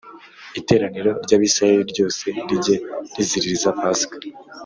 Iteraniro 0.59 1.09
ry 1.23 1.31
Abisirayeli 1.35 1.83
ryose 1.91 2.25
rijye 2.47 2.75
riziririza 3.15 3.69
Pasika 3.79 4.15